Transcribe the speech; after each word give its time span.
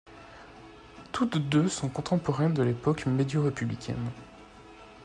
Toutes 1.11 1.37
deux 1.37 1.69
sont 1.69 1.87
contemporaines 1.87 2.55
de 2.55 2.63
l'époque 2.63 3.05
médio-républicaine. 3.05 4.09